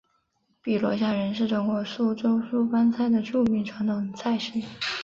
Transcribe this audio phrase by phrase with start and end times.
[0.63, 4.53] 碧螺虾仁是中国苏州苏帮菜的著名传统菜式。